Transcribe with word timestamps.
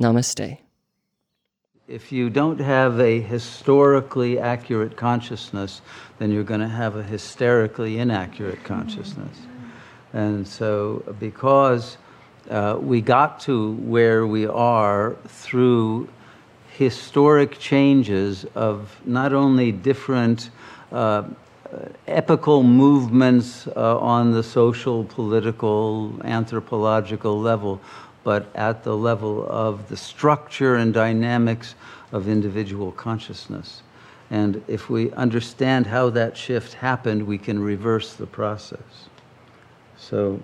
Namaste. 0.00 0.58
If 1.88 2.10
you 2.10 2.30
don't 2.30 2.60
have 2.60 3.00
a 3.00 3.20
historically 3.20 4.38
accurate 4.38 4.96
consciousness, 4.96 5.80
then 6.18 6.32
you're 6.32 6.44
going 6.44 6.60
to 6.60 6.68
have 6.68 6.96
a 6.96 7.02
hysterically 7.02 7.98
inaccurate 7.98 8.64
consciousness. 8.64 9.38
And 10.12 10.46
so, 10.46 11.02
because 11.20 11.96
uh, 12.50 12.78
we 12.80 13.00
got 13.00 13.40
to 13.40 13.72
where 13.74 14.26
we 14.26 14.46
are 14.46 15.16
through 15.28 16.08
historic 16.76 17.58
changes 17.58 18.44
of 18.54 19.00
not 19.06 19.32
only 19.32 19.72
different 19.72 20.50
uh, 20.92 21.22
epical 22.06 22.62
movements 22.62 23.66
uh, 23.68 23.98
on 23.98 24.32
the 24.32 24.42
social, 24.42 25.04
political, 25.04 26.14
anthropological 26.24 27.40
level, 27.40 27.80
but 28.26 28.50
at 28.56 28.82
the 28.82 28.96
level 28.96 29.46
of 29.48 29.88
the 29.88 29.96
structure 29.96 30.74
and 30.74 30.92
dynamics 30.92 31.76
of 32.10 32.28
individual 32.28 32.90
consciousness. 32.90 33.82
And 34.32 34.64
if 34.66 34.90
we 34.90 35.12
understand 35.12 35.86
how 35.86 36.10
that 36.10 36.36
shift 36.36 36.72
happened, 36.72 37.24
we 37.24 37.38
can 37.38 37.62
reverse 37.62 38.14
the 38.14 38.26
process. 38.26 38.80
So 39.96 40.40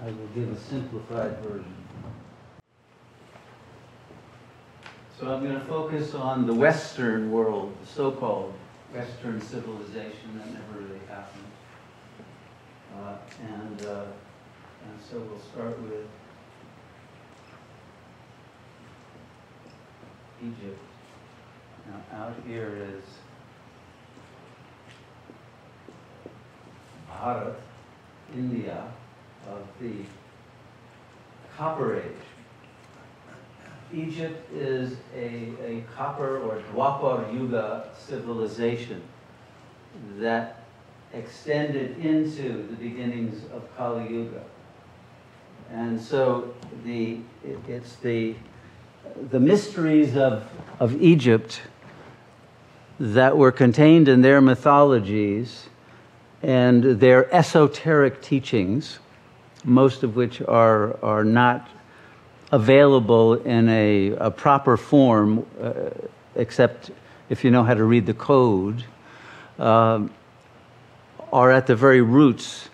I 0.00 0.04
will 0.04 0.28
give 0.32 0.48
a 0.52 0.60
simplified 0.60 1.36
version. 1.38 1.74
So 5.18 5.34
I'm 5.34 5.42
going 5.42 5.58
to 5.58 5.66
focus 5.66 6.14
on 6.14 6.46
the 6.46 6.54
Western 6.54 7.32
world, 7.32 7.76
the 7.80 7.86
so 7.88 8.12
called 8.12 8.54
Western 8.92 9.40
civilization 9.40 10.38
that 10.38 10.46
never 10.46 10.84
really 10.84 11.00
happened. 11.08 11.50
Uh, 12.96 13.16
and, 13.42 13.86
uh, 13.86 14.04
and 14.84 15.00
so 15.10 15.18
we'll 15.18 15.40
start 15.52 15.82
with 15.82 16.06
Egypt. 20.42 20.78
Now, 21.86 22.24
out 22.24 22.34
here 22.46 22.76
is 22.96 23.04
Bharat, 27.10 27.56
India, 28.34 28.84
of 29.48 29.66
the 29.80 29.92
Copper 31.56 31.96
Age. 31.96 32.24
Egypt 33.92 34.50
is 34.52 34.96
a, 35.14 35.52
a 35.62 35.84
Copper 35.94 36.38
or 36.38 36.62
Dwapar 36.72 37.32
Yuga 37.32 37.90
civilization 37.96 39.02
that 40.16 40.64
extended 41.12 41.98
into 41.98 42.66
the 42.68 42.76
beginnings 42.76 43.44
of 43.52 43.62
Kali 43.76 44.10
Yuga. 44.12 44.42
And 45.70 46.00
so 46.00 46.54
the, 46.84 47.20
it, 47.44 47.58
it's 47.68 47.96
the, 47.96 48.34
the 49.30 49.40
mysteries 49.40 50.16
of, 50.16 50.44
of 50.80 51.00
Egypt 51.00 51.60
that 53.00 53.36
were 53.36 53.52
contained 53.52 54.08
in 54.08 54.22
their 54.22 54.40
mythologies 54.40 55.68
and 56.42 57.00
their 57.00 57.32
esoteric 57.34 58.20
teachings, 58.20 58.98
most 59.64 60.02
of 60.02 60.14
which 60.14 60.42
are, 60.42 61.02
are 61.02 61.24
not 61.24 61.68
available 62.52 63.34
in 63.34 63.68
a, 63.68 64.10
a 64.12 64.30
proper 64.30 64.76
form, 64.76 65.46
uh, 65.60 65.90
except 66.36 66.90
if 67.30 67.44
you 67.44 67.50
know 67.50 67.62
how 67.62 67.74
to 67.74 67.84
read 67.84 68.06
the 68.06 68.14
code, 68.14 68.84
um, 69.58 70.10
are 71.32 71.50
at 71.50 71.66
the 71.66 71.74
very 71.74 72.02
roots 72.02 72.68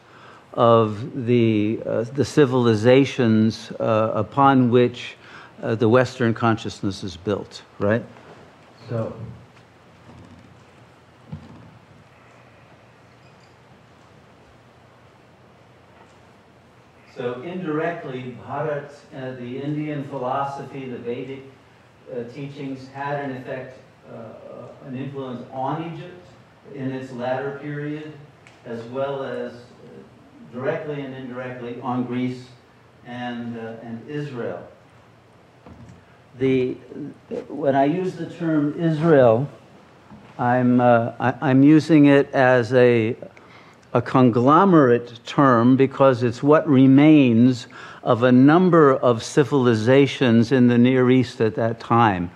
of 0.53 1.27
the, 1.27 1.81
uh, 1.87 2.03
the 2.03 2.25
civilizations 2.25 3.71
uh, 3.79 4.13
upon 4.15 4.71
which 4.71 5.17
uh, 5.63 5.75
the 5.75 5.89
Western 5.89 6.35
consciousness 6.35 7.03
is 7.03 7.17
built, 7.17 7.63
right? 7.79 8.05
So. 8.89 9.15
So 17.15 17.43
indirectly, 17.43 18.35
Bharat, 18.47 18.93
uh, 19.15 19.33
the 19.33 19.59
Indian 19.59 20.05
philosophy, 20.05 20.89
the 20.89 20.97
Vedic 20.97 21.43
uh, 22.11 22.25
teachings 22.33 22.89
had 22.89 23.23
an 23.23 23.37
effect, 23.37 23.79
uh, 24.11 24.87
an 24.87 24.97
influence 24.97 25.47
on 25.53 25.93
Egypt 25.93 26.27
in 26.75 26.91
its 26.93 27.13
latter 27.13 27.59
period, 27.61 28.13
as 28.65 28.83
well 28.85 29.23
as 29.23 29.53
uh, 29.53 29.59
directly 30.51 31.03
and 31.03 31.15
indirectly 31.15 31.79
on 31.83 32.05
Greece 32.05 32.47
and, 33.05 33.59
uh, 33.59 33.75
and 33.83 34.09
Israel. 34.09 34.67
The, 36.39 36.75
when 37.49 37.75
I 37.75 37.85
use 37.85 38.15
the 38.15 38.27
term 38.27 38.81
Israel, 38.81 39.49
I'm, 40.39 40.81
I, 40.81 41.35
I'm 41.41 41.63
using 41.63 42.07
it 42.07 42.33
as 42.33 42.73
a, 42.73 43.17
a 43.93 44.01
conglomerate 44.01 45.21
term 45.27 45.77
because 45.77 46.23
it's 46.23 46.43
what 46.43 46.67
remains 46.69 47.67
of 48.03 48.23
a 48.23 48.33
number 48.33 48.95
of 48.95 49.23
civilizations 49.23 50.53
in 50.53 50.69
the 50.69 50.79
Near 50.79 51.11
East 51.11 51.41
at 51.41 51.57
that 51.57 51.81
time. 51.81 52.31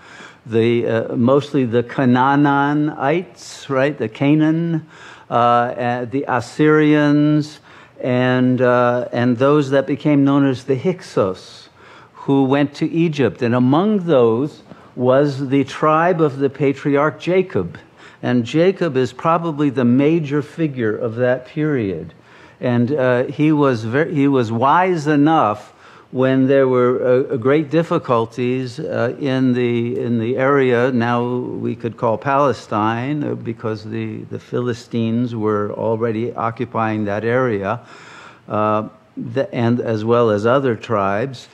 The, 0.47 0.87
uh, 0.87 1.17
mostly 1.17 1.65
the 1.65 1.83
Canaanites, 1.83 3.71
right? 3.71 3.97
The 3.97 4.09
Canaan, 4.09 4.87
uh, 5.31 6.05
the 6.05 6.25
Assyrians, 6.29 7.61
and, 8.01 8.61
uh, 8.61 9.09
and 9.13 9.39
those 9.39 9.71
that 9.71 9.87
became 9.87 10.25
known 10.25 10.47
as 10.47 10.65
the 10.65 10.77
Hyksos, 10.77 11.64
who 12.25 12.45
went 12.45 12.75
to 12.75 12.91
Egypt. 12.91 13.43
And 13.43 13.55
among 13.55 14.07
those 14.07 14.63
was 14.97 15.49
the 15.49 15.65
tribe 15.65 16.23
of 16.23 16.39
the 16.39 16.49
patriarch 16.49 17.21
Jacob. 17.21 17.79
And 18.23 18.47
Jacob 18.47 18.97
is 18.97 19.13
probably 19.13 19.69
the 19.69 19.85
major 19.85 20.41
figure 20.41 20.97
of 20.97 21.17
that 21.17 21.47
period. 21.47 22.15
And 22.61 22.93
uh, 22.93 23.25
he, 23.25 23.53
was 23.53 23.85
very, 23.85 24.15
he 24.15 24.27
was 24.27 24.51
wise 24.51 25.07
enough 25.07 25.73
when 26.13 26.47
there 26.47 26.67
were 26.67 27.29
uh, 27.33 27.37
great 27.37 27.71
difficulties 27.71 28.81
uh, 28.81 29.15
in, 29.21 29.53
the, 29.53 30.01
in 30.01 30.19
the 30.19 30.39
area 30.39 30.91
now 30.93 31.27
we 31.27 31.77
could 31.77 31.99
call 31.99 32.17
Palestine, 32.17 33.23
uh, 33.23 33.35
because 33.35 33.85
the, 33.85 34.23
the 34.31 34.39
Philistines 34.39 35.35
were 35.35 35.73
already 35.73 36.33
occupying 36.33 37.05
that 37.05 37.25
area, 37.25 37.81
uh, 38.49 38.89
the, 39.15 39.53
and 39.55 39.81
as 39.81 40.07
well 40.07 40.31
as 40.31 40.47
other 40.47 40.75
tribes 40.75 41.49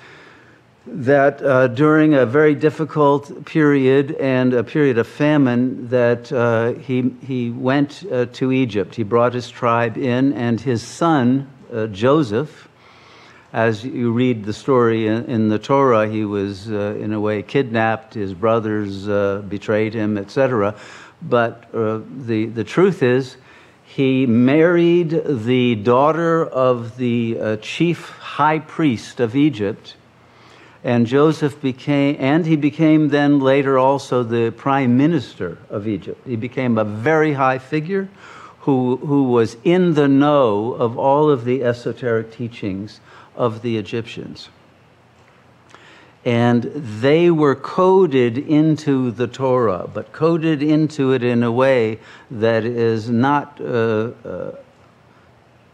that 0.92 1.40
uh, 1.42 1.68
during 1.68 2.14
a 2.14 2.26
very 2.26 2.54
difficult 2.54 3.44
period 3.44 4.12
and 4.16 4.52
a 4.52 4.64
period 4.64 4.98
of 4.98 5.06
famine 5.06 5.88
that 5.88 6.32
uh, 6.32 6.72
he, 6.72 7.14
he 7.24 7.50
went 7.50 8.04
uh, 8.10 8.26
to 8.26 8.50
egypt. 8.50 8.96
He 8.96 9.04
brought 9.04 9.32
his 9.32 9.48
tribe 9.48 9.96
in 9.96 10.32
and 10.32 10.60
his 10.60 10.82
son 10.82 11.48
uh, 11.72 11.86
joseph 11.86 12.68
as 13.52 13.84
you 13.84 14.10
read 14.12 14.44
the 14.44 14.52
story 14.52 15.06
in, 15.06 15.24
in 15.26 15.48
the 15.48 15.60
torah 15.60 16.08
he 16.08 16.24
was 16.24 16.70
uh, 16.70 16.96
in 16.98 17.12
a 17.12 17.20
way 17.20 17.42
kidnapped 17.42 18.14
his 18.14 18.34
brothers 18.34 19.08
uh, 19.08 19.42
betrayed 19.48 19.94
him 19.94 20.18
etc 20.18 20.74
but 21.22 21.70
the, 21.72 22.46
the 22.46 22.64
truth 22.64 23.02
is 23.02 23.36
he 23.84 24.26
married 24.26 25.22
the 25.44 25.76
daughter 25.76 26.46
of 26.46 26.96
the 26.96 27.58
chief 27.62 28.08
high 28.08 28.58
priest 28.58 29.20
of 29.20 29.36
egypt 29.36 29.94
and 30.82 31.06
Joseph 31.06 31.60
became, 31.60 32.16
and 32.18 32.46
he 32.46 32.56
became 32.56 33.08
then 33.08 33.40
later 33.40 33.78
also 33.78 34.22
the 34.22 34.50
prime 34.50 34.96
minister 34.96 35.58
of 35.68 35.86
Egypt. 35.86 36.26
He 36.26 36.36
became 36.36 36.78
a 36.78 36.84
very 36.84 37.34
high 37.34 37.58
figure 37.58 38.08
who, 38.60 38.96
who 38.96 39.24
was 39.24 39.56
in 39.64 39.94
the 39.94 40.08
know 40.08 40.72
of 40.72 40.98
all 40.98 41.30
of 41.30 41.44
the 41.44 41.62
esoteric 41.64 42.32
teachings 42.32 43.00
of 43.36 43.62
the 43.62 43.76
Egyptians. 43.76 44.48
And 46.24 46.64
they 46.64 47.30
were 47.30 47.54
coded 47.54 48.36
into 48.36 49.10
the 49.10 49.26
Torah, 49.26 49.88
but 49.92 50.12
coded 50.12 50.62
into 50.62 51.12
it 51.12 51.22
in 51.22 51.42
a 51.42 51.50
way 51.50 51.98
that 52.30 52.64
is 52.64 53.08
not 53.08 53.58
uh, 53.58 54.10
uh, 54.24 54.52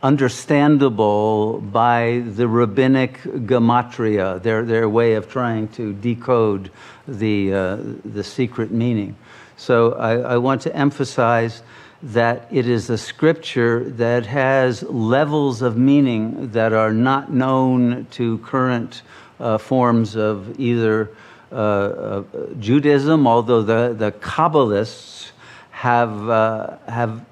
understandable 0.07 1.61
by 1.61 2.23
the 2.37 2.47
rabbinic 2.47 3.21
gematria, 3.51 4.41
their, 4.41 4.65
their 4.65 4.89
way 4.89 5.15
of 5.15 5.29
trying 5.29 5.67
to 5.67 5.93
decode 5.95 6.71
the, 7.09 7.53
uh, 7.53 7.79
the 8.05 8.23
secret 8.23 8.71
meaning. 8.71 9.17
So 9.57 9.95
I, 9.95 10.35
I 10.35 10.37
want 10.37 10.63
to 10.63 10.77
emphasize 10.77 11.63
that 12.03 12.47
it 12.53 12.69
is 12.69 12.89
a 12.89 12.99
scripture 12.99 13.91
that 14.05 14.27
has 14.27 14.85
levels 14.85 15.61
of 15.61 15.77
meaning 15.77 16.53
that 16.53 16.73
are 16.73 16.93
not 16.93 17.33
known 17.33 18.07
to 18.13 18.39
current 18.39 19.03
uh, 19.41 19.59
forms 19.59 20.15
of 20.15 20.61
either 20.61 21.11
uh, 21.51 22.23
Judaism, 22.61 23.27
although 23.27 23.63
the, 23.63 23.95
the 23.95 24.13
Kabbalists 24.13 25.31
have, 25.71 26.29
uh, 26.29 26.77
have 26.87 27.25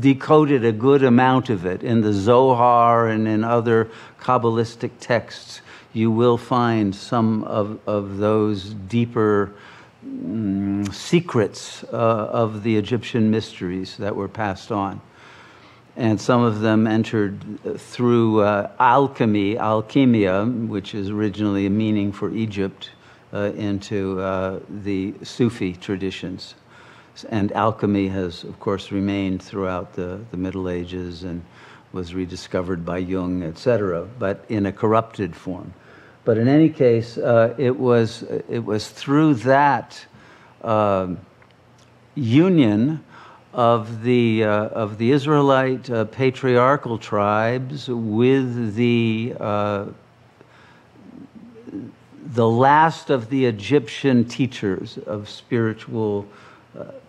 decoded 0.00 0.64
a 0.64 0.72
good 0.72 1.02
amount 1.04 1.50
of 1.50 1.64
it. 1.64 1.82
In 1.82 2.00
the 2.00 2.12
Zohar 2.12 3.08
and 3.08 3.28
in 3.28 3.44
other 3.44 3.90
Kabbalistic 4.20 4.90
texts, 5.00 5.60
you 5.92 6.10
will 6.10 6.38
find 6.38 6.94
some 6.94 7.44
of, 7.44 7.78
of 7.86 8.18
those 8.18 8.70
deeper 8.70 9.52
mm, 10.06 10.92
secrets 10.92 11.84
uh, 11.84 11.96
of 11.96 12.62
the 12.62 12.76
Egyptian 12.76 13.30
mysteries 13.30 13.96
that 13.98 14.16
were 14.16 14.28
passed 14.28 14.72
on. 14.72 15.00
And 15.94 16.18
some 16.18 16.42
of 16.42 16.60
them 16.60 16.86
entered 16.86 17.38
through 17.78 18.40
uh, 18.40 18.70
alchemy, 18.80 19.56
alchemia, 19.58 20.44
which 20.66 20.94
is 20.94 21.10
originally 21.10 21.66
a 21.66 21.70
meaning 21.70 22.12
for 22.12 22.32
Egypt, 22.34 22.90
uh, 23.34 23.52
into 23.56 24.20
uh, 24.20 24.60
the 24.68 25.14
Sufi 25.22 25.74
traditions 25.74 26.54
and 27.28 27.52
alchemy 27.52 28.08
has, 28.08 28.44
of 28.44 28.58
course, 28.58 28.90
remained 28.90 29.42
throughout 29.42 29.92
the, 29.94 30.20
the 30.30 30.36
Middle 30.36 30.68
Ages 30.68 31.24
and 31.24 31.42
was 31.92 32.14
rediscovered 32.14 32.84
by 32.84 32.98
Jung, 32.98 33.42
etc., 33.42 34.08
but 34.18 34.44
in 34.48 34.66
a 34.66 34.72
corrupted 34.72 35.36
form. 35.36 35.74
But 36.24 36.38
in 36.38 36.48
any 36.48 36.68
case, 36.68 37.18
uh, 37.18 37.54
it, 37.58 37.78
was, 37.78 38.22
it 38.48 38.64
was 38.64 38.88
through 38.88 39.34
that 39.34 40.06
uh, 40.62 41.08
union 42.14 43.04
of 43.52 44.02
the, 44.02 44.44
uh, 44.44 44.50
of 44.68 44.98
the 44.98 45.10
Israelite 45.10 45.90
uh, 45.90 46.06
patriarchal 46.06 46.96
tribes 46.96 47.88
with 47.88 48.74
the, 48.74 49.34
uh, 49.38 49.86
the 52.24 52.48
last 52.48 53.10
of 53.10 53.28
the 53.28 53.44
Egyptian 53.44 54.24
teachers 54.24 54.96
of 54.98 55.28
spiritual 55.28 56.26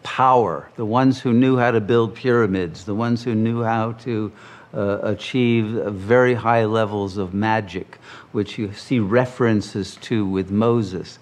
power, 0.03 0.69
the 0.75 0.85
ones 0.85 1.21
who 1.21 1.33
knew 1.33 1.57
how 1.57 1.71
to 1.71 1.81
build 1.81 2.15
pyramids, 2.15 2.85
the 2.85 2.95
ones 2.95 3.23
who 3.23 3.33
knew 3.33 3.63
how 3.63 3.93
to 3.93 4.31
uh, 4.73 4.99
achieve 5.03 5.67
very 5.67 6.33
high 6.33 6.65
levels 6.65 7.17
of 7.17 7.33
magic, 7.33 7.97
which 8.31 8.57
you 8.57 8.73
see 8.73 8.99
references 8.99 9.95
to 9.97 10.25
with 10.25 10.51
Moses. 10.51 11.19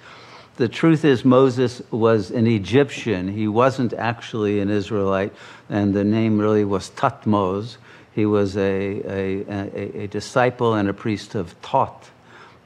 The 0.58 0.68
truth 0.68 1.06
is, 1.06 1.26
Moses 1.26 1.82
was 1.92 2.32
an 2.32 2.48
Egyptian. 2.48 3.28
He 3.28 3.48
wasn't 3.48 3.94
actually 3.94 4.60
an 4.60 4.70
Israelite, 4.70 5.34
and 5.70 5.94
the 5.94 6.04
name 6.04 6.40
really 6.40 6.66
was 6.66 6.90
Thutmose. 6.92 7.78
He 8.14 8.26
was 8.26 8.58
a, 8.58 8.62
a, 8.62 9.46
a, 9.50 10.02
a 10.04 10.08
disciple 10.08 10.74
and 10.74 10.90
a 10.90 10.94
priest 10.94 11.36
of 11.36 11.54
Thoth, 11.62 12.12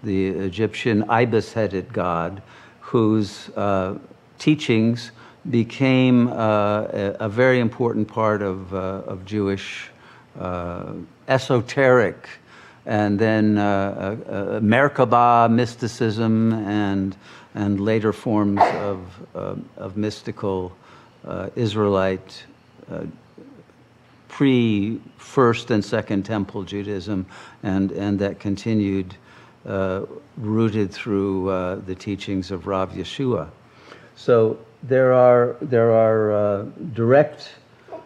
the 0.04 0.27
Egyptian 0.27 1.10
ibis 1.10 1.54
headed 1.54 1.94
god, 1.94 2.42
whose 2.81 3.50
uh, 3.50 3.98
teachings 4.39 5.12
became 5.50 6.27
uh, 6.27 6.33
a, 6.33 7.15
a, 7.21 7.30
very 7.30 7.59
important 7.59 8.07
part 8.07 8.42
of, 8.42 8.74
uh, 8.74 8.77
of 9.06 9.25
Jewish 9.25 9.89
uh, 10.39 10.94
esoteric 11.27 12.27
and 12.86 13.18
then 13.18 13.57
uh, 13.57 14.18
uh, 14.27 14.57
uh, 14.57 15.47
mysticism 15.50 16.53
and, 16.53 17.15
and 17.56 17.80
later 17.80 18.13
forms 18.13 18.62
of, 18.62 19.00
of 19.33 19.97
mystical 19.97 20.75
Israelite 21.56 22.44
pre 24.27 25.01
First 25.18 25.71
and 25.71 25.83
Second 25.83 26.24
Temple 26.24 26.63
Judaism, 26.63 27.25
and, 27.63 27.91
and 27.91 28.19
that 28.19 28.39
continued 28.39 29.15
rooted 30.38 30.91
through 30.91 31.81
the 31.86 31.95
teachings 31.95 32.51
of 32.51 32.68
Rav 32.68 32.91
Yeshua. 32.91 33.50
So 34.15 34.59
there 34.87 35.13
are, 35.13 35.55
there 35.61 35.91
are 35.91 36.31
uh, 36.31 36.63
direct 36.93 37.49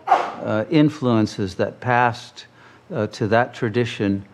uh, 0.07 0.65
influences 0.69 1.55
that 1.55 1.79
passed 1.79 2.45
uh, 2.93 3.07
to 3.07 3.27
that 3.27 3.53
tradition, 3.53 4.25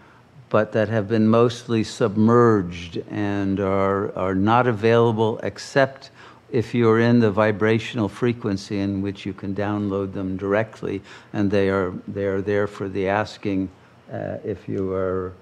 but 0.49 0.71
that 0.73 0.87
have 0.87 1.07
been 1.07 1.27
mostly 1.27 1.83
submerged 1.83 2.97
and 3.09 3.59
are, 3.59 4.15
are 4.17 4.35
not 4.35 4.67
available 4.67 5.39
except 5.39 6.11
if 6.51 6.75
you're 6.75 6.99
in 6.99 7.19
the 7.19 7.31
vibrational 7.31 8.07
frequency 8.07 8.79
in 8.79 9.01
which 9.01 9.25
you 9.25 9.33
can 9.33 9.55
download 9.55 10.13
them 10.13 10.37
directly, 10.37 11.01
and 11.33 11.49
they 11.49 11.69
are, 11.69 11.91
they 12.07 12.25
are 12.25 12.41
there 12.41 12.67
for 12.67 12.87
the 12.87 13.07
asking 13.07 13.69
uh, 14.11 14.37
if 14.43 14.67
you 14.67 14.93
are. 14.93 15.33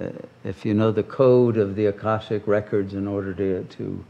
Uh, 0.00 0.10
if 0.44 0.64
you 0.64 0.74
know 0.74 0.92
the 0.92 1.02
code 1.02 1.56
of 1.56 1.74
the 1.74 1.86
Akashic 1.86 2.46
records 2.46 2.94
in 2.94 3.08
order 3.08 3.34
to, 3.34 3.64
to, 3.64 4.04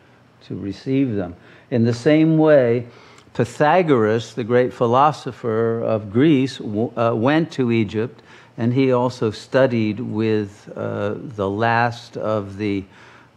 to 0.49 0.57
receive 0.57 1.15
them. 1.15 1.35
In 1.71 1.85
the 1.85 1.95
same 1.95 2.39
way, 2.39 2.87
Pythagoras, 3.35 4.35
the 4.35 4.45
great 4.45 4.73
philosopher 4.73 5.81
of 5.81 6.13
Greece, 6.13 6.61
uh, 6.61 7.13
went 7.15 7.51
to 7.53 7.73
Egypt 7.73 8.23
and 8.59 8.75
he 8.75 8.93
also 8.93 9.31
studied 9.31 9.99
with 9.99 10.71
uh, 10.77 11.15
the 11.17 11.49
last 11.49 12.17
of 12.17 12.59
the, 12.59 12.85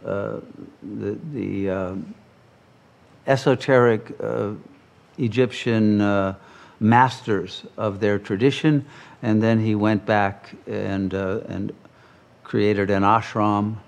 uh, 0.04 0.36
the, 0.82 1.18
the 1.32 1.70
uh, 1.70 1.94
esoteric 3.26 4.14
uh, 4.20 4.50
Egyptian 5.16 6.00
uh, 6.00 6.34
masters 6.80 7.64
of 7.78 8.00
their 8.00 8.18
tradition. 8.18 8.84
And 9.22 9.42
then 9.42 9.58
he 9.58 9.74
went 9.74 10.04
back 10.04 10.54
and, 10.66 11.14
and 11.14 11.74
created 12.44 12.90
an 12.90 13.02
ashram 13.02 13.78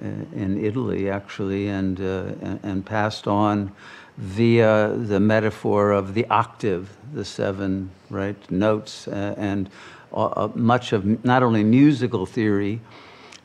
in 0.00 0.64
Italy, 0.64 1.10
actually, 1.10 1.68
and, 1.68 2.00
uh, 2.00 2.32
and, 2.42 2.60
and 2.62 2.86
passed 2.86 3.26
on 3.26 3.72
via 4.16 4.94
the 4.96 5.18
metaphor 5.18 5.92
of 5.92 6.14
the 6.14 6.26
octave, 6.26 6.96
the 7.12 7.24
seven 7.24 7.90
right 8.10 8.50
notes, 8.50 9.08
uh, 9.08 9.34
and 9.36 9.68
uh, 10.12 10.48
much 10.54 10.92
of 10.92 11.24
not 11.24 11.42
only 11.42 11.64
musical 11.64 12.26
theory, 12.26 12.80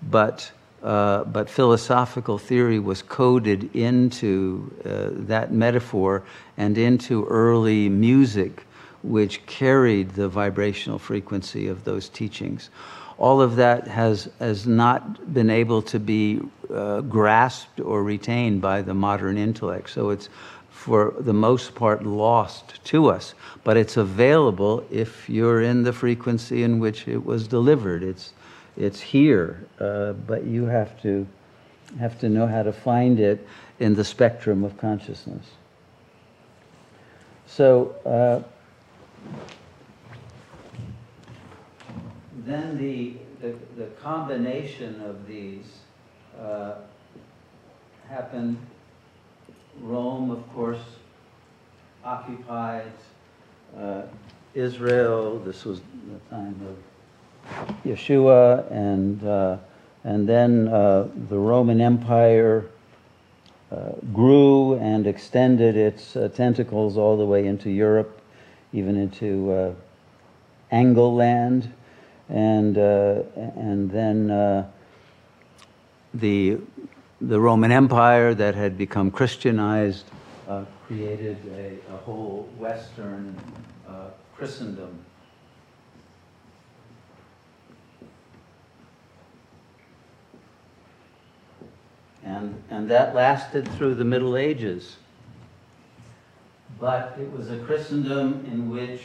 but 0.10 0.51
uh, 0.84 1.25
but 1.25 1.50
philosophical 1.50 2.38
theory 2.38 2.80
was 2.80 3.01
coded 3.01 3.75
into 3.75 4.72
uh, 4.86 5.10
that 5.27 5.51
metaphor 5.51 6.24
and 6.56 6.77
into 6.77 7.25
early 7.25 7.89
music, 7.89 8.63
which 9.03 9.46
carried 9.46 10.12
the 10.12 10.29
vibrational 10.29 10.98
frequency 10.98 11.68
of 11.68 11.84
those 11.84 12.08
teachings 12.08 12.70
all 13.19 13.41
of 13.41 13.57
that 13.57 13.85
has, 13.85 14.29
has 14.39 14.65
not 14.65 15.33
been 15.33 15.49
able 15.49 15.81
to 15.81 15.99
be 15.99 16.39
uh, 16.73 17.01
grasped 17.01 17.81
or 17.81 18.01
retained 18.01 18.61
by 18.61 18.81
the 18.81 18.93
modern 18.93 19.38
intellect. 19.38 19.89
So 19.89 20.09
it's, 20.09 20.29
for 20.69 21.13
the 21.19 21.33
most 21.33 21.75
part, 21.75 22.05
lost 22.05 22.81
to 22.85 23.09
us. 23.09 23.33
But 23.65 23.75
it's 23.75 23.97
available 23.97 24.85
if 24.89 25.29
you're 25.29 25.61
in 25.61 25.83
the 25.83 25.91
frequency 25.91 26.63
in 26.63 26.79
which 26.79 27.09
it 27.09 27.23
was 27.25 27.45
delivered. 27.45 28.03
It's, 28.03 28.31
it's 28.77 29.01
here, 29.01 29.65
uh, 29.81 30.13
but 30.13 30.45
you 30.45 30.65
have 30.65 31.01
to, 31.01 31.27
have 31.99 32.17
to 32.19 32.29
know 32.29 32.47
how 32.47 32.63
to 32.63 32.71
find 32.71 33.19
it 33.19 33.45
in 33.79 33.95
the 33.95 34.05
spectrum 34.05 34.63
of 34.63 34.77
consciousness. 34.77 35.45
So, 37.47 37.95
uh, 38.05 38.47
then 42.51 42.77
the, 42.77 43.13
the, 43.41 43.56
the, 43.77 43.86
combination 44.01 45.01
of 45.01 45.27
these 45.27 45.65
uh, 46.39 46.75
happened. 48.08 48.58
Rome, 49.82 50.32
of 50.32 50.48
course, 50.53 50.82
occupied 52.03 52.91
uh, 53.77 54.01
Israel. 54.53 55.39
This 55.39 55.63
was 55.63 55.79
the 55.79 56.36
time 56.36 56.60
of 56.68 57.75
Yeshua, 57.86 58.70
and 58.72 59.24
uh, 59.24 59.58
and 60.03 60.27
then 60.27 60.68
uh, 60.68 61.08
the 61.29 61.38
Roman 61.38 61.82
Empire 61.82 62.65
uh, 63.72 63.91
grew 64.13 64.75
and 64.75 65.08
extended 65.08 65.77
its 65.77 66.15
uh, 66.15 66.29
tentacles 66.29 66.98
all 66.98 67.18
the 67.18 67.25
way 67.25 67.48
into 67.48 67.70
Europe, 67.70 68.22
even 68.74 68.98
into 68.98 69.75
Angle 70.72 71.15
land 71.15 71.72
and 72.29 72.77
uh, 72.77 73.24
and 73.36 73.91
then 73.91 74.31
uh, 74.31 74.69
the 76.13 76.57
the 77.21 77.39
Roman 77.39 77.71
Empire 77.71 78.33
that 78.33 78.55
had 78.55 78.77
become 78.77 79.12
Christianized 79.12 80.05
uh, 80.48 80.65
created 80.88 81.38
a, 81.55 81.93
a, 81.93 81.98
whole 81.98 82.50
Western 82.57 83.36
uh, 83.88 84.07
Christendom. 84.36 85.05
And, 92.24 92.62
and 92.69 92.89
that 92.89 93.13
lasted 93.13 93.67
through 93.74 93.95
the 93.95 94.03
Middle 94.03 94.36
Ages. 94.36 94.98
But 96.79 97.15
it 97.19 97.31
was 97.31 97.51
a 97.51 97.59
Christendom 97.59 98.45
in 98.51 98.69
which 98.69 99.01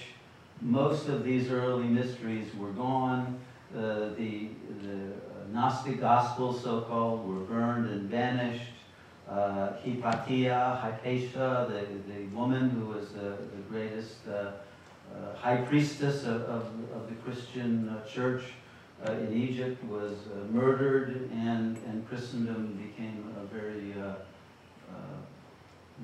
most 0.64 1.08
of 1.08 1.24
these 1.24 1.50
early 1.50 1.84
mysteries 1.84 2.52
were 2.56 2.72
gone. 2.72 3.38
Uh, 3.76 4.08
the, 4.16 4.48
the 4.82 5.12
Gnostic 5.52 6.00
Gospels, 6.00 6.62
so 6.62 6.80
called, 6.80 7.28
were 7.28 7.40
burned 7.40 7.90
and 7.90 8.10
banished. 8.10 8.70
Uh, 9.28 9.72
Hypatia, 9.84 10.78
Hypatia, 10.82 11.68
the, 11.70 12.12
the 12.12 12.26
woman 12.34 12.70
who 12.70 12.86
was 12.86 13.10
the, 13.10 13.36
the 13.54 13.62
greatest 13.68 14.16
uh, 14.26 14.32
uh, 14.32 15.34
high 15.36 15.56
priestess 15.56 16.24
of, 16.24 16.42
of, 16.42 16.66
of 16.94 17.08
the 17.08 17.14
Christian 17.24 17.88
uh, 17.88 18.06
church 18.06 18.42
uh, 19.06 19.12
in 19.12 19.34
Egypt, 19.34 19.82
was 19.84 20.12
murdered, 20.50 21.28
and, 21.32 21.76
and 21.86 22.08
Christendom 22.08 22.72
became 22.72 23.34
a 23.38 23.44
very 23.54 23.94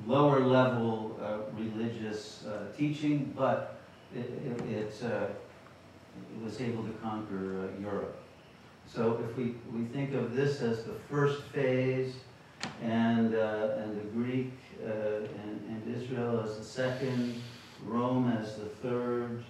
lower 0.06 0.40
level 0.40 1.18
religious 1.56 2.44
teaching, 2.76 3.32
but 3.36 3.79
it, 4.14 4.18
it, 4.18 4.60
it, 4.70 5.02
it, 5.02 5.36
was 6.42 6.60
able 6.60 6.82
to 6.84 6.92
conquer 7.02 7.70
Europe. 7.80 8.16
So 8.86 9.22
if 9.28 9.36
we, 9.36 9.54
we 9.72 9.84
think 9.86 10.14
of 10.14 10.34
this 10.34 10.60
as 10.60 10.84
the 10.84 10.94
first 11.08 11.42
phase, 11.44 12.14
and, 12.82 13.34
uh, 13.34 13.76
and 13.78 14.00
the 14.00 14.04
Greek 14.12 14.52
uh, 14.84 14.90
and, 14.90 15.60
and 15.68 15.96
Israel 15.96 16.40
as 16.40 16.58
the 16.58 16.64
second, 16.64 17.40
Rome 17.84 18.30
as 18.40 18.56
the 18.56 18.66
third, 18.66 19.44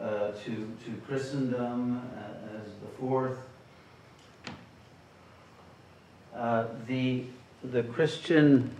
uh, 0.00 0.32
to, 0.32 0.76
to 0.84 1.00
Christendom 1.06 1.98
uh, 1.98 2.58
as 2.58 2.66
the 2.80 2.88
fourth. 2.98 3.38
Uh, 6.34 6.66
the, 6.86 7.24
the 7.64 7.82
Christian 7.84 8.70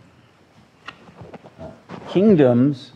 kingdoms 2.11 2.93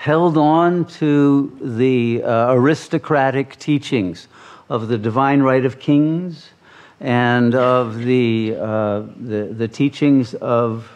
held 0.00 0.38
on 0.38 0.86
to 0.86 1.54
the 1.60 2.22
uh, 2.22 2.54
aristocratic 2.54 3.54
teachings 3.58 4.28
of 4.70 4.88
the 4.88 4.96
divine 4.96 5.42
right 5.42 5.66
of 5.66 5.78
kings 5.78 6.48
and 7.00 7.54
of 7.54 7.98
the, 7.98 8.56
uh, 8.58 9.00
the, 9.18 9.52
the, 9.52 9.68
teachings 9.68 10.32
of 10.32 10.90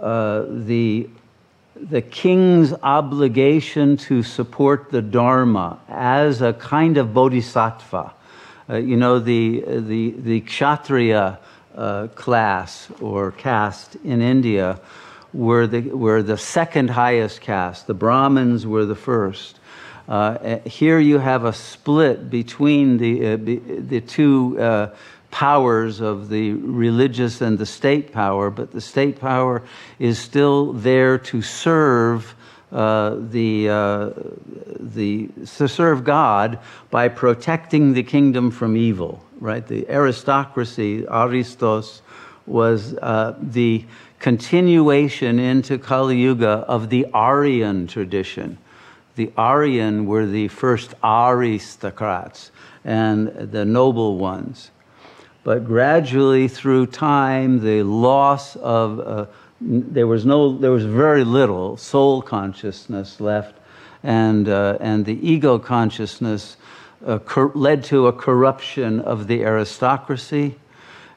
uh, 0.00 0.44
the, 0.48 1.08
the 1.76 2.02
king's 2.02 2.72
obligation 2.82 3.96
to 3.96 4.24
support 4.24 4.90
the 4.90 5.00
Dharma 5.00 5.78
as 5.88 6.42
a 6.42 6.52
kind 6.54 6.96
of 6.96 7.14
bodhisattva. 7.14 8.12
Uh, 8.68 8.74
you 8.78 8.96
know, 8.96 9.20
the, 9.20 9.60
the, 9.60 10.10
the 10.10 10.40
kshatriya 10.40 11.38
uh, 11.76 12.08
class 12.16 12.88
or 13.00 13.30
caste 13.30 13.94
in 14.02 14.20
India 14.20 14.80
were 15.32 15.66
the, 15.66 15.80
were 15.80 16.22
the 16.22 16.38
second 16.38 16.90
highest 16.90 17.40
caste, 17.40 17.86
the 17.86 17.94
Brahmins 17.94 18.66
were 18.66 18.84
the 18.84 18.96
first. 18.96 19.58
Uh, 20.08 20.38
eh, 20.40 20.58
here 20.68 20.98
you 20.98 21.18
have 21.18 21.44
a 21.44 21.52
split 21.52 22.30
between 22.30 22.96
the, 22.96 23.26
uh, 23.26 23.36
the 23.36 24.00
two 24.00 24.58
uh, 24.58 24.88
powers 25.30 26.00
of 26.00 26.30
the 26.30 26.52
religious 26.52 27.40
and 27.42 27.58
the 27.58 27.66
state 27.66 28.12
power, 28.12 28.50
but 28.50 28.72
the 28.72 28.80
state 28.80 29.20
power 29.20 29.62
is 29.98 30.18
still 30.18 30.72
there 30.72 31.18
to 31.18 31.42
serve 31.42 32.34
uh, 32.72 33.16
the, 33.18 33.68
uh, 33.68 34.10
the, 34.78 35.28
to 35.56 35.68
serve 35.68 36.04
God 36.04 36.58
by 36.90 37.08
protecting 37.08 37.92
the 37.94 38.02
kingdom 38.02 38.50
from 38.50 38.76
evil, 38.76 39.24
right? 39.40 39.66
The 39.66 39.86
aristocracy, 39.88 41.06
Aristos, 41.06 42.02
was 42.46 42.94
uh, 42.94 43.36
the 43.40 43.84
continuation 44.18 45.38
into 45.38 45.78
Kali 45.78 46.18
Yuga 46.18 46.64
of 46.68 46.90
the 46.90 47.06
Aryan 47.12 47.86
tradition 47.86 48.58
the 49.18 49.32
Aryan 49.36 50.06
were 50.06 50.26
the 50.26 50.46
first 50.46 50.94
aristocrats 51.02 52.52
and 52.84 53.26
the 53.26 53.64
noble 53.64 54.16
ones. 54.16 54.70
But 55.42 55.64
gradually, 55.64 56.46
through 56.46 56.86
time, 56.86 57.64
the 57.64 57.82
loss 57.82 58.54
of 58.54 59.00
uh, 59.00 59.26
there 59.60 60.06
was 60.06 60.24
no, 60.24 60.56
there 60.56 60.70
was 60.70 60.84
very 60.84 61.24
little 61.24 61.76
soul 61.76 62.22
consciousness 62.22 63.20
left, 63.20 63.58
and 64.04 64.48
uh, 64.48 64.78
and 64.80 65.04
the 65.04 65.18
ego 65.28 65.58
consciousness 65.58 66.56
uh, 67.04 67.18
led 67.56 67.82
to 67.84 68.06
a 68.06 68.12
corruption 68.12 69.00
of 69.00 69.26
the 69.26 69.42
aristocracy, 69.42 70.54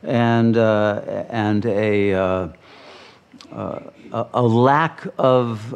and 0.01 0.58
uh, 0.58 1.25
and 1.29 1.67
a, 1.67 2.13
uh, 2.15 2.48
a 3.51 3.91
a 4.34 4.41
lack 4.41 5.08
of 5.17 5.75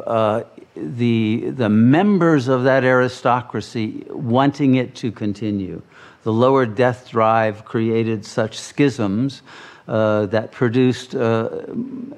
the, 0.76 1.50
the 1.50 1.68
members 1.68 2.48
of 2.48 2.64
that 2.64 2.84
aristocracy 2.84 4.04
wanting 4.10 4.74
it 4.74 4.94
to 4.96 5.10
continue. 5.10 5.82
The 6.22 6.32
lower 6.32 6.66
death 6.66 7.08
drive 7.10 7.64
created 7.64 8.26
such 8.26 8.58
schisms 8.58 9.42
uh, 9.88 10.26
that 10.26 10.52
produced 10.52 11.14
uh, 11.14 11.48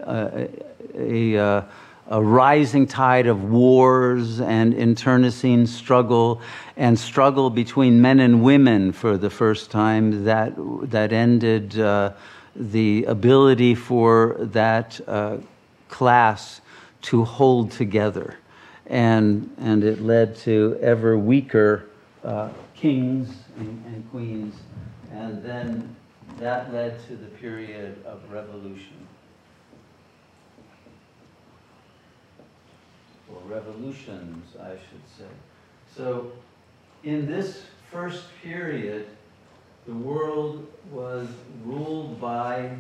a, 0.07 0.49
a, 0.95 1.37
uh, 1.37 1.63
a, 2.09 2.23
rising 2.23 2.87
tide 2.87 3.27
of 3.27 3.45
wars 3.45 4.41
and 4.41 4.73
internecine 4.73 5.67
struggle 5.67 6.41
and 6.79 6.99
struggle 6.99 7.51
between 7.51 8.01
men 8.01 8.21
and 8.21 8.43
women 8.43 8.93
for 8.93 9.19
the 9.19 9.29
first 9.29 9.71
time 9.71 10.25
that, 10.25 10.55
that 10.85 11.13
ended 11.13 11.79
uh, 11.79 12.13
the 12.59 13.05
ability 13.05 13.75
for 13.75 14.37
that 14.41 15.01
uh, 15.07 15.37
class 15.89 16.61
to 17.01 17.25
hold 17.25 17.71
together 17.71 18.37
and, 18.89 19.55
and 19.59 19.85
it 19.85 20.03
led 20.03 20.35
to 20.35 20.77
ever 20.83 21.17
weaker 21.17 21.87
uh, 22.25 22.49
kings 22.75 23.29
and, 23.57 23.85
and, 23.87 24.11
queens, 24.11 24.57
and 25.13 25.43
then 25.43 25.95
that 26.39 26.73
led 26.73 26.99
to 27.07 27.17
the 27.17 27.27
period 27.27 28.03
of 28.05 28.21
revolution. 28.31 29.07
Or 33.33 33.41
revolutions, 33.47 34.57
I 34.61 34.71
should 34.71 35.07
say. 35.19 35.31
So, 35.95 36.33
in 37.05 37.27
this 37.27 37.65
first 37.91 38.25
period, 38.43 39.07
the 39.89 39.95
world 39.95 40.71
was 40.93 41.27
ruled 41.65 42.21
by 42.21 42.71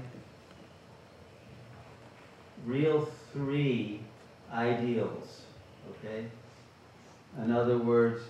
real 2.65 3.09
three 3.33 4.01
ideals 4.53 5.43
Okay? 5.91 6.27
In 7.43 7.53
other 7.53 7.79
words, 7.79 8.23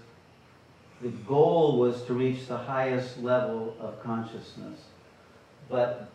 the 1.01 1.09
goal 1.09 1.79
was 1.79 2.03
to 2.05 2.15
reach 2.15 2.47
the 2.47 2.57
highest 2.57 3.23
level 3.23 3.77
of 3.81 4.03
consciousness. 4.03 4.81
But 5.69 6.11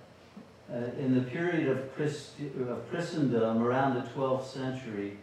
uh, 0.71 0.77
in 0.97 1.15
the 1.15 1.21
period 1.21 1.69
of, 1.69 1.95
Christ- 1.95 2.31
of 2.69 2.89
Christendom, 2.89 3.61
around 3.61 3.95
the 3.95 4.09
12th 4.09 4.45
century, 4.45 5.17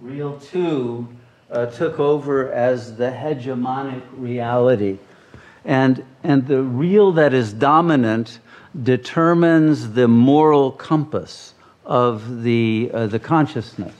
Real 0.00 0.38
2 0.38 1.08
uh, 1.54 1.66
took 1.66 2.00
over 2.00 2.52
as 2.52 2.96
the 2.96 3.10
hegemonic 3.10 4.02
reality. 4.16 4.98
And, 5.64 6.04
and 6.22 6.46
the 6.46 6.62
real 6.62 7.12
that 7.12 7.32
is 7.32 7.52
dominant 7.52 8.40
determines 8.82 9.92
the 9.92 10.08
moral 10.08 10.72
compass 10.72 11.54
of 11.84 12.42
the, 12.42 12.90
uh, 12.92 13.06
the 13.06 13.20
consciousness. 13.20 13.94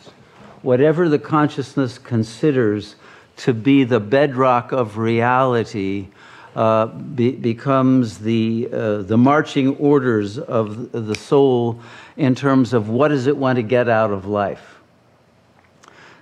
Whatever 0.63 1.09
the 1.09 1.19
consciousness 1.19 1.97
considers 1.97 2.97
to 3.37 3.55
be 3.55 3.85
the 3.85 4.01
bedrock 4.01 4.73
of 4.73 4.99
reality 4.99 6.09
uh, 6.57 6.87
be, 6.87 7.33
becomes 7.33 8.19
the, 8.19 8.69
uh, 8.73 9.03
the 9.03 9.17
marching 9.17 9.77
orders 9.77 10.39
of 10.39 10.91
the 10.93 11.15
soul 11.15 11.81
in 12.17 12.35
terms 12.35 12.73
of 12.73 12.89
what 12.89 13.09
does 13.09 13.27
it 13.27 13.37
want 13.37 13.57
to 13.57 13.63
get 13.63 13.89
out 13.89 14.11
of 14.11 14.27
life. 14.27 14.74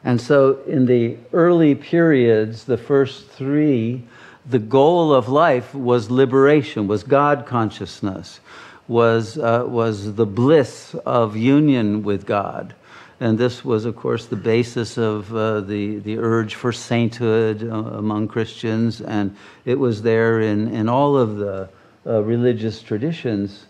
And 0.04 0.20
so, 0.20 0.58
in 0.66 0.86
the 0.86 1.16
early 1.32 1.74
periods, 1.74 2.64
the 2.64 2.76
first 2.76 3.28
three, 3.28 4.02
the 4.44 4.58
goal 4.58 5.14
of 5.14 5.28
life 5.28 5.74
was 5.74 6.10
liberation, 6.10 6.88
was 6.88 7.04
God 7.04 7.46
consciousness 7.46 8.40
was, 8.88 9.38
uh, 9.38 9.64
was 9.66 10.14
the 10.14 10.26
bliss 10.26 10.94
of 11.06 11.36
union 11.36 12.02
with 12.02 12.26
God. 12.26 12.74
And 13.20 13.38
this 13.38 13.64
was, 13.64 13.84
of 13.84 13.94
course, 13.94 14.26
the 14.26 14.36
basis 14.36 14.98
of 14.98 15.34
uh, 15.34 15.60
the, 15.60 15.98
the 15.98 16.18
urge 16.18 16.56
for 16.56 16.72
sainthood 16.72 17.62
uh, 17.62 17.74
among 17.74 18.28
Christians. 18.28 19.00
And 19.00 19.36
it 19.64 19.78
was 19.78 20.02
there 20.02 20.40
in, 20.40 20.74
in 20.74 20.88
all 20.88 21.16
of 21.16 21.36
the 21.36 21.68
uh, 22.04 22.22
religious 22.22 22.82
traditions, 22.82 23.66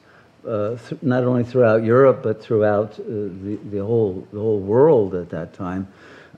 uh, 0.48 0.76
th- 0.76 1.02
not 1.02 1.24
only 1.24 1.44
throughout 1.44 1.84
Europe, 1.84 2.22
but 2.22 2.42
throughout 2.42 2.92
uh, 2.92 3.04
the, 3.04 3.58
the, 3.70 3.84
whole, 3.84 4.26
the 4.32 4.40
whole 4.40 4.58
world 4.58 5.14
at 5.14 5.28
that 5.30 5.52
time. 5.52 5.86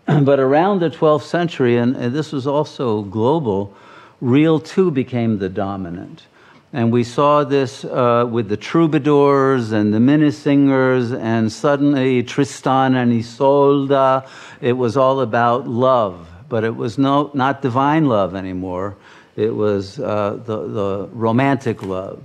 but 0.22 0.38
around 0.38 0.80
the 0.80 0.90
12th 0.90 1.22
century, 1.22 1.76
and, 1.78 1.96
and 1.96 2.14
this 2.14 2.32
was 2.32 2.46
also 2.46 3.02
global, 3.02 3.74
real 4.20 4.60
two 4.60 4.90
became 4.90 5.38
the 5.38 5.48
dominant. 5.48 6.26
And 6.72 6.92
we 6.92 7.04
saw 7.04 7.44
this 7.44 7.84
uh, 7.84 8.26
with 8.28 8.48
the 8.48 8.56
troubadours 8.56 9.70
and 9.70 9.94
the 9.94 9.98
minnesingers, 9.98 11.16
and 11.16 11.50
suddenly 11.50 12.22
Tristan 12.24 12.96
and 12.96 13.12
Isolde. 13.12 14.24
It 14.60 14.72
was 14.72 14.96
all 14.96 15.20
about 15.20 15.68
love, 15.68 16.28
but 16.48 16.64
it 16.64 16.74
was 16.74 16.98
no, 16.98 17.30
not 17.32 17.62
divine 17.62 18.06
love 18.06 18.34
anymore. 18.34 18.96
It 19.36 19.54
was 19.54 20.00
uh, 20.00 20.40
the, 20.44 20.66
the 20.66 21.08
romantic 21.12 21.82
love. 21.82 22.22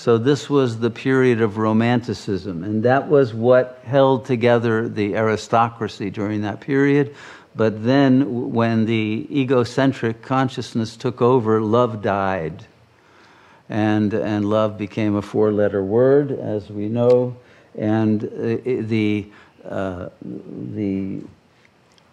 So 0.00 0.16
this 0.16 0.48
was 0.48 0.78
the 0.78 0.88
period 0.88 1.42
of 1.42 1.58
romanticism, 1.58 2.64
and 2.64 2.84
that 2.84 3.10
was 3.10 3.34
what 3.34 3.82
held 3.84 4.24
together 4.24 4.88
the 4.88 5.14
aristocracy 5.14 6.08
during 6.08 6.40
that 6.40 6.62
period. 6.62 7.14
But 7.54 7.84
then, 7.84 8.50
when 8.50 8.86
the 8.86 9.28
egocentric 9.30 10.22
consciousness 10.22 10.96
took 10.96 11.20
over, 11.20 11.60
love 11.60 12.00
died 12.00 12.64
and, 13.68 14.14
and 14.14 14.48
love 14.48 14.78
became 14.78 15.16
a 15.16 15.20
four 15.20 15.52
letter 15.52 15.84
word, 15.84 16.30
as 16.32 16.70
we 16.70 16.88
know. 16.88 17.36
And 17.76 18.24
uh, 18.24 18.56
the, 18.64 19.28
uh, 19.68 20.08
the, 20.22 21.20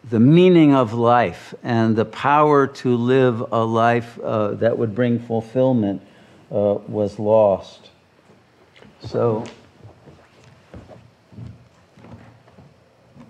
the 0.10 0.20
meaning 0.20 0.75
of 0.75 0.91
life 0.91 1.56
and 1.63 1.96
the 1.96 2.03
power 2.03 2.67
to 2.67 2.98
live 2.98 3.53
a 3.53 3.63
life 3.63 4.20
uh, 4.20 4.56
that 4.56 4.77
would 4.77 4.94
bring 4.94 5.20
fulfillment 5.20 6.01
uh, 6.51 6.75
was 6.88 7.20
lost. 7.20 7.89
So, 9.01 9.44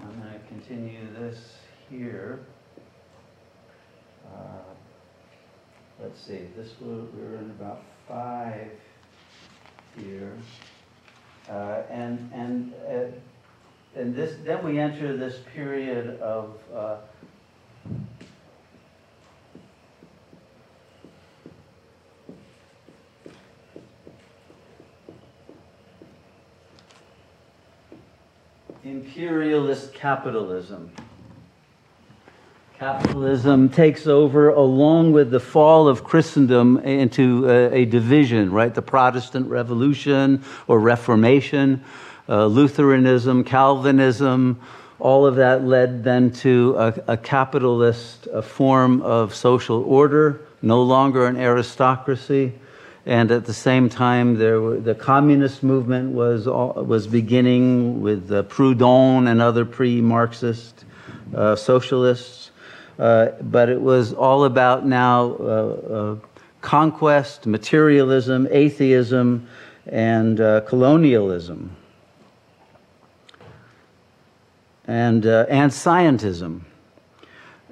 I'm 0.02 0.20
going 0.20 0.34
to 0.34 0.40
continue 0.48 1.08
this 1.20 1.58
here. 1.90 2.40
Uh, 4.26 4.40
let's 6.02 6.22
see, 6.22 6.42
this 6.56 6.74
we're, 6.80 7.04
we're 7.16 7.38
in 7.38 7.52
about 7.52 7.82
five 8.08 8.72
here. 9.98 10.34
Uh, 11.50 11.82
and 11.90 12.30
and 12.34 12.74
uh, 12.90 14.00
and 14.00 14.14
this 14.14 14.36
then 14.44 14.64
we 14.64 14.80
enter 14.80 15.16
this 15.16 15.40
period 15.56 16.20
of 16.20 16.60
imperialist 29.18 29.96
capitalism. 29.96 30.92
Capitalism 32.78 33.68
takes 33.68 34.06
over 34.06 34.50
along 34.50 35.12
with 35.12 35.32
the 35.32 35.40
fall 35.40 35.88
of 35.88 36.04
Christendom 36.04 36.78
into 36.78 37.50
a, 37.50 37.82
a 37.82 37.86
division, 37.86 38.52
right? 38.52 38.72
The 38.72 38.84
Protestant 38.84 39.48
Revolution 39.50 40.44
or 40.68 40.80
Reformation, 40.80 41.84
uh, 42.30 42.46
Lutheranism, 42.46 43.44
Calvinism, 43.44 44.62
all 45.00 45.26
of 45.26 45.38
that 45.38 45.64
led 45.64 46.04
then 46.04 46.32
to 46.34 46.76
a, 46.78 46.94
a 47.08 47.18
capitalist 47.18 48.28
a 48.28 48.44
form 48.44 49.02
of 49.02 49.34
social 49.34 49.82
order, 49.82 50.42
no 50.62 50.84
longer 50.84 51.26
an 51.26 51.38
aristocracy. 51.38 52.54
And 53.08 53.32
at 53.32 53.46
the 53.46 53.54
same 53.54 53.88
time, 53.88 54.36
there 54.36 54.60
were, 54.60 54.82
the 54.82 54.94
communist 54.94 55.64
movement 55.64 56.14
was, 56.14 56.46
was 56.46 57.08
beginning 57.08 58.02
with 58.02 58.30
Proudhon 58.50 59.30
and 59.30 59.42
other 59.42 59.64
pre 59.64 60.02
Marxist 60.02 60.84
uh, 61.34 61.56
socialists. 61.56 62.52
Uh, 63.00 63.28
but 63.44 63.70
it 63.70 63.80
was 63.80 64.12
all 64.12 64.44
about 64.44 64.86
now 64.86 65.38
uh, 65.40 65.44
uh, 65.44 66.16
conquest, 66.60 67.46
materialism, 67.46 68.46
atheism, 68.52 69.48
and 69.86 70.38
colonialism, 70.68 71.74
and, 74.86 75.26
and 75.26 75.72
scientism. 75.72 76.67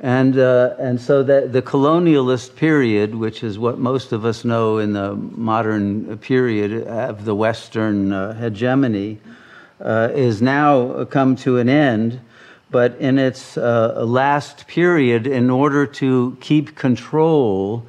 And, 0.02 0.38
uh, 0.38 0.76
and 0.78 1.00
so 1.00 1.24
that 1.24 1.54
the 1.54 1.62
colonialist 1.62 2.56
period, 2.56 3.16
which 3.16 3.44
is 3.44 3.58
what 3.58 3.80
most 3.80 4.12
of 4.12 4.26
us 4.26 4.44
know 4.44 4.78
in 4.78 4.94
the 4.94 5.16
modern 5.16 6.18
period 6.18 6.86
of 6.88 7.24
the 7.24 7.34
Western 7.34 8.12
uh, 8.12 8.34
hegemony, 8.34 9.20
uh, 9.80 10.10
is 10.14 10.42
now 10.42 11.06
come 11.06 11.36
to 11.38 11.58
an 11.60 11.70
end. 11.70 12.20
But 12.72 12.98
in 12.98 13.18
its 13.18 13.58
uh, 13.58 14.04
last 14.06 14.68
period, 14.68 15.28
in 15.28 15.50
order 15.50 15.86
to 15.86 16.36
keep 16.42 16.76
control, 16.76 17.86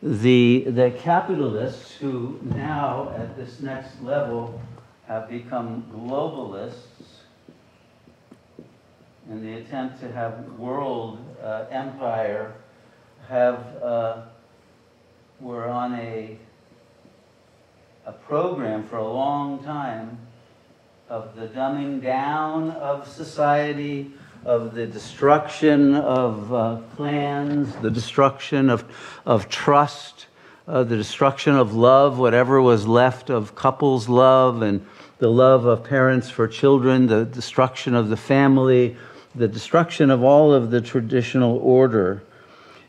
the, 0.00 0.64
the 0.68 0.92
capitalists 0.92 1.96
who 1.96 2.38
now 2.42 3.12
at 3.16 3.36
this 3.36 3.58
next 3.60 4.00
level 4.00 4.60
have 5.08 5.28
become 5.28 5.84
globalists 5.92 6.97
in 9.28 9.42
the 9.42 9.58
attempt 9.58 10.00
to 10.00 10.10
have 10.12 10.48
world 10.58 11.18
uh, 11.42 11.64
empire 11.70 12.54
have 13.28 13.82
uh, 13.82 14.22
were 15.40 15.68
on 15.68 15.94
a 15.94 16.38
a 18.08 18.12
program 18.12 18.82
for 18.84 18.96
a 18.96 19.06
long 19.06 19.62
time 19.62 20.18
of 21.10 21.36
the 21.36 21.46
dumbing 21.48 22.02
down 22.02 22.70
of 22.70 23.06
society, 23.06 24.10
of 24.46 24.74
the 24.74 24.86
destruction 24.86 25.94
of 25.94 26.54
uh, 26.54 26.80
clans, 26.96 27.74
the 27.76 27.90
destruction 27.90 28.70
of, 28.70 28.82
of 29.26 29.46
trust, 29.50 30.26
uh, 30.66 30.82
the 30.84 30.96
destruction 30.96 31.54
of 31.54 31.74
love, 31.74 32.18
whatever 32.18 32.62
was 32.62 32.86
left 32.86 33.28
of 33.28 33.54
couples' 33.54 34.08
love 34.08 34.62
and 34.62 34.86
the 35.18 35.28
love 35.28 35.66
of 35.66 35.84
parents 35.84 36.30
for 36.30 36.48
children, 36.48 37.08
the 37.08 37.26
destruction 37.26 37.94
of 37.94 38.08
the 38.08 38.16
family, 38.16 38.96
the 39.34 39.48
destruction 39.48 40.10
of 40.10 40.22
all 40.22 40.52
of 40.52 40.70
the 40.70 40.80
traditional 40.80 41.58
order 41.58 42.22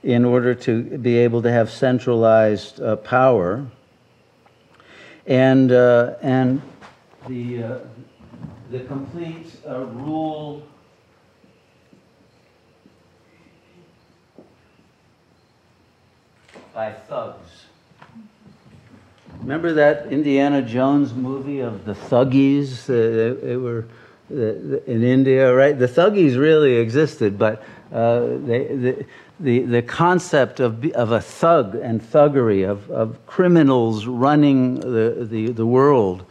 in 0.03 0.23
order 0.23 0.55
to 0.55 0.83
be 0.97 1.17
able 1.17 1.41
to 1.41 1.51
have 1.51 1.69
centralized 1.69 2.81
uh, 2.81 2.95
power. 2.97 3.65
And, 5.27 5.71
uh, 5.71 6.15
and 6.21 6.61
the, 7.27 7.63
uh, 7.63 7.77
the 8.71 8.79
complete 8.81 9.51
uh, 9.67 9.85
rule 9.85 10.63
by 16.73 16.93
thugs. 16.93 17.65
Remember 19.41 19.73
that 19.73 20.07
Indiana 20.11 20.61
Jones 20.61 21.13
movie 21.13 21.59
of 21.59 21.85
the 21.85 21.93
thuggees? 21.93 22.89
Uh, 22.89 23.35
they, 23.35 23.47
they, 23.47 23.55
were 23.57 23.85
in 24.29 25.03
India, 25.03 25.53
right? 25.53 25.77
The 25.77 25.87
thuggees 25.87 26.37
really 26.37 26.75
existed, 26.75 27.37
but 27.37 27.63
uh, 27.91 28.21
they, 28.45 28.65
the, 28.65 29.05
the, 29.39 29.59
the 29.61 29.81
concept 29.81 30.59
of, 30.59 30.85
of 30.91 31.11
a 31.11 31.21
thug 31.21 31.75
and 31.75 32.01
thuggery, 32.01 32.69
of, 32.69 32.89
of 32.91 33.25
criminals 33.25 34.05
running 34.05 34.79
the, 34.79 35.27
the, 35.29 35.51
the 35.51 35.65
world, 35.65 36.25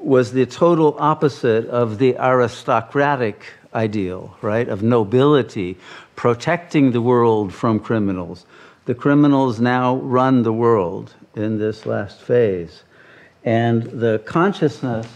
was 0.00 0.32
the 0.32 0.46
total 0.46 0.96
opposite 0.98 1.66
of 1.66 1.98
the 1.98 2.16
aristocratic 2.18 3.44
ideal, 3.74 4.36
right? 4.42 4.68
Of 4.68 4.82
nobility, 4.82 5.76
protecting 6.16 6.92
the 6.92 7.02
world 7.02 7.52
from 7.52 7.80
criminals 7.80 8.46
the 8.88 8.94
criminals 8.94 9.60
now 9.60 9.96
run 9.96 10.42
the 10.42 10.52
world 10.52 11.14
in 11.36 11.58
this 11.58 11.84
last 11.84 12.22
phase. 12.22 12.84
And 13.44 13.82
the 13.82 14.22
consciousness 14.24 15.06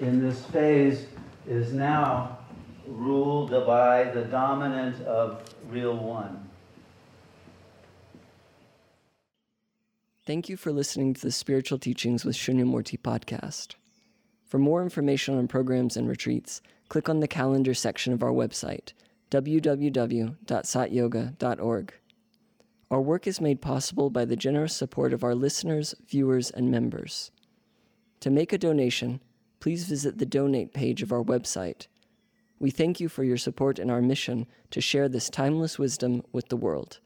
in 0.00 0.20
this 0.20 0.44
phase 0.46 1.06
is 1.46 1.72
now 1.72 2.38
ruled 2.86 3.50
by 3.66 4.04
the 4.04 4.22
dominant 4.22 5.04
of 5.06 5.42
real 5.68 5.96
one. 5.96 6.48
Thank 10.26 10.48
you 10.48 10.56
for 10.56 10.72
listening 10.72 11.14
to 11.14 11.20
the 11.20 11.32
Spiritual 11.32 11.78
Teachings 11.78 12.24
with 12.24 12.36
Shunyamurti 12.36 13.00
podcast. 13.00 13.74
For 14.46 14.58
more 14.58 14.82
information 14.82 15.38
on 15.38 15.48
programs 15.48 15.96
and 15.96 16.08
retreats, 16.08 16.60
click 16.88 17.08
on 17.08 17.20
the 17.20 17.28
calendar 17.28 17.74
section 17.74 18.12
of 18.12 18.22
our 18.22 18.32
website, 18.32 18.92
www.satyoga.org. 19.30 21.94
Our 22.90 23.00
work 23.00 23.26
is 23.28 23.40
made 23.40 23.62
possible 23.62 24.10
by 24.10 24.24
the 24.24 24.36
generous 24.36 24.74
support 24.74 25.12
of 25.12 25.22
our 25.22 25.34
listeners, 25.34 25.94
viewers, 26.08 26.50
and 26.50 26.70
members. 26.70 27.30
To 28.20 28.30
make 28.30 28.52
a 28.52 28.58
donation, 28.58 29.20
please 29.60 29.84
visit 29.84 30.18
the 30.18 30.26
donate 30.26 30.74
page 30.74 31.02
of 31.02 31.12
our 31.12 31.22
website. 31.22 31.86
We 32.58 32.70
thank 32.70 33.00
you 33.00 33.08
for 33.08 33.24
your 33.24 33.36
support 33.36 33.78
in 33.78 33.90
our 33.90 34.02
mission 34.02 34.46
to 34.70 34.80
share 34.80 35.08
this 35.08 35.30
timeless 35.30 35.78
wisdom 35.78 36.22
with 36.32 36.48
the 36.48 36.56
world. 36.56 37.00